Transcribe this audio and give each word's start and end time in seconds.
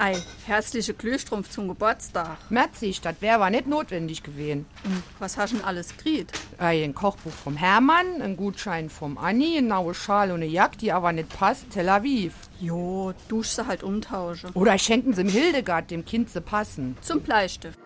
Ei, 0.00 0.16
herzliche 0.46 0.94
Glühstrumpf 0.94 1.50
zum 1.50 1.68
Geburtstag. 1.68 2.38
Merzi, 2.48 2.96
das 3.02 3.16
wäre 3.20 3.34
aber 3.34 3.50
nicht 3.50 3.66
notwendig 3.66 4.22
gewesen. 4.22 4.64
Und 4.82 5.02
was 5.18 5.36
hast 5.36 5.52
du 5.52 5.56
denn 5.58 5.66
alles 5.66 5.94
gekriegt? 5.94 6.32
Ei, 6.56 6.82
ein 6.82 6.94
Kochbuch 6.94 7.30
vom 7.32 7.54
Hermann, 7.54 8.22
ein 8.22 8.34
Gutschein 8.34 8.88
vom 8.88 9.18
Anni, 9.18 9.58
eine 9.58 9.66
neue 9.66 9.92
Schal 9.92 10.30
und 10.30 10.36
eine 10.36 10.46
Jacke, 10.46 10.78
die 10.78 10.90
aber 10.90 11.12
nicht 11.12 11.28
passt, 11.38 11.68
Tel 11.68 11.90
Aviv. 11.90 12.32
Jo, 12.58 13.12
dusch 13.28 13.48
sie 13.48 13.66
halt 13.66 13.82
umtauschen. 13.82 14.52
Oder 14.54 14.78
schenken 14.78 15.12
sie 15.12 15.20
im 15.20 15.28
Hildegard, 15.28 15.90
dem 15.90 16.06
Kind 16.06 16.30
sie 16.30 16.40
passen. 16.40 16.96
Zum 17.02 17.20
Bleistift. 17.20 17.78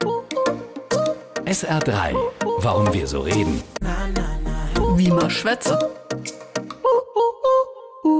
SR3. 1.44 2.14
Warum 2.58 2.92
wir 2.94 3.08
so 3.08 3.22
reden. 3.22 3.60
Wie 4.94 5.10
man 5.10 5.30
schwätze. 5.30 6.03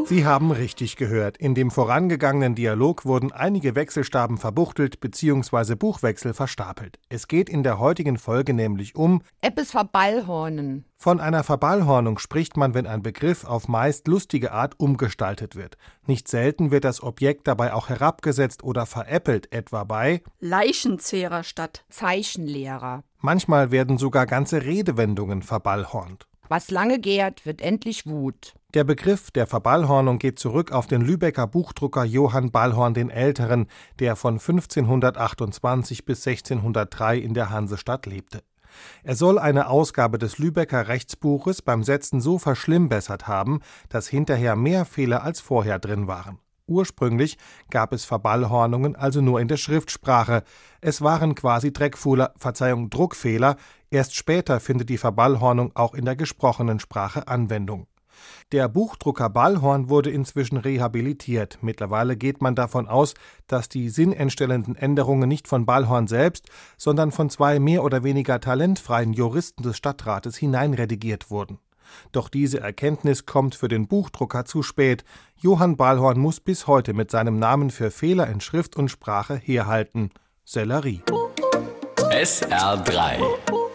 Sie 0.06 0.26
haben 0.26 0.50
richtig 0.50 0.96
gehört. 0.96 1.38
In 1.38 1.54
dem 1.54 1.70
vorangegangenen 1.70 2.54
Dialog 2.54 3.06
wurden 3.06 3.32
einige 3.32 3.74
Wechselstaben 3.74 4.36
verbuchtelt 4.36 5.00
bzw. 5.00 5.76
Buchwechsel 5.76 6.34
verstapelt. 6.34 6.98
Es 7.08 7.26
geht 7.26 7.48
in 7.48 7.62
der 7.62 7.78
heutigen 7.78 8.18
Folge 8.18 8.52
nämlich 8.52 8.96
um 8.96 9.22
Eppes 9.40 9.70
verballhornen. 9.70 10.84
Von 10.98 11.20
einer 11.20 11.42
Verballhornung 11.42 12.18
spricht 12.18 12.58
man, 12.58 12.74
wenn 12.74 12.86
ein 12.86 13.02
Begriff 13.02 13.44
auf 13.44 13.66
meist 13.66 14.06
lustige 14.06 14.52
Art 14.52 14.78
umgestaltet 14.78 15.56
wird. 15.56 15.78
Nicht 16.06 16.28
selten 16.28 16.70
wird 16.70 16.84
das 16.84 17.02
Objekt 17.02 17.48
dabei 17.48 17.72
auch 17.72 17.88
herabgesetzt 17.88 18.62
oder 18.62 18.84
veräppelt, 18.84 19.52
etwa 19.52 19.84
bei 19.84 20.22
Leichenzehrer 20.40 21.44
statt 21.44 21.86
Zeichenlehrer. 21.88 23.04
Manchmal 23.20 23.70
werden 23.70 23.96
sogar 23.96 24.26
ganze 24.26 24.64
Redewendungen 24.64 25.42
verballhornt. 25.42 26.26
Was 26.54 26.70
lange 26.70 27.00
gärt, 27.00 27.46
wird 27.46 27.60
endlich 27.60 28.06
Wut. 28.06 28.54
Der 28.74 28.84
Begriff 28.84 29.32
der 29.32 29.48
Verballhornung 29.48 30.20
geht 30.20 30.38
zurück 30.38 30.70
auf 30.70 30.86
den 30.86 31.00
Lübecker 31.00 31.48
Buchdrucker 31.48 32.04
Johann 32.04 32.52
Ballhorn 32.52 32.94
den 32.94 33.10
Älteren, 33.10 33.66
der 33.98 34.14
von 34.14 34.34
1528 34.34 36.04
bis 36.04 36.24
1603 36.24 37.18
in 37.18 37.34
der 37.34 37.50
Hansestadt 37.50 38.06
lebte. 38.06 38.44
Er 39.02 39.16
soll 39.16 39.40
eine 39.40 39.66
Ausgabe 39.68 40.16
des 40.16 40.38
Lübecker 40.38 40.86
Rechtsbuches 40.86 41.60
beim 41.60 41.82
Setzen 41.82 42.20
so 42.20 42.38
verschlimmbessert 42.38 43.26
haben, 43.26 43.58
dass 43.88 44.06
hinterher 44.06 44.54
mehr 44.54 44.84
Fehler 44.84 45.24
als 45.24 45.40
vorher 45.40 45.80
drin 45.80 46.06
waren. 46.06 46.38
Ursprünglich 46.66 47.36
gab 47.70 47.92
es 47.92 48.04
Verballhornungen 48.04 48.96
also 48.96 49.20
nur 49.20 49.40
in 49.40 49.48
der 49.48 49.58
Schriftsprache. 49.58 50.44
Es 50.80 51.02
waren 51.02 51.34
quasi 51.34 51.72
Dreckfuhler, 51.72 52.32
Verzeihung, 52.36 52.88
Druckfehler. 52.88 53.56
Erst 53.90 54.16
später 54.16 54.60
findet 54.60 54.88
die 54.88 54.98
Verballhornung 54.98 55.72
auch 55.74 55.94
in 55.94 56.04
der 56.06 56.16
gesprochenen 56.16 56.80
Sprache 56.80 57.28
Anwendung. 57.28 57.86
Der 58.52 58.68
Buchdrucker 58.68 59.28
Ballhorn 59.28 59.88
wurde 59.88 60.10
inzwischen 60.10 60.56
rehabilitiert. 60.56 61.58
Mittlerweile 61.62 62.16
geht 62.16 62.40
man 62.40 62.54
davon 62.54 62.88
aus, 62.88 63.14
dass 63.46 63.68
die 63.68 63.88
sinnentstellenden 63.88 64.76
Änderungen 64.76 65.28
nicht 65.28 65.48
von 65.48 65.66
Ballhorn 65.66 66.06
selbst, 66.06 66.48
sondern 66.76 67.10
von 67.10 67.30
zwei 67.30 67.58
mehr 67.58 67.82
oder 67.84 68.04
weniger 68.04 68.40
talentfreien 68.40 69.12
Juristen 69.12 69.62
des 69.62 69.76
Stadtrates 69.76 70.36
hineinredigiert 70.36 71.30
wurden. 71.30 71.58
Doch 72.12 72.28
diese 72.28 72.60
Erkenntnis 72.60 73.26
kommt 73.26 73.54
für 73.54 73.68
den 73.68 73.88
Buchdrucker 73.88 74.44
zu 74.44 74.62
spät. 74.62 75.04
Johann 75.36 75.76
Ballhorn 75.76 76.18
muss 76.18 76.40
bis 76.40 76.66
heute 76.66 76.94
mit 76.94 77.10
seinem 77.10 77.38
Namen 77.38 77.70
für 77.70 77.90
Fehler 77.90 78.28
in 78.28 78.40
Schrift 78.40 78.76
und 78.76 78.88
Sprache 78.88 79.36
herhalten. 79.36 80.10
Sellerie. 80.44 81.02
SR3. 81.96 83.73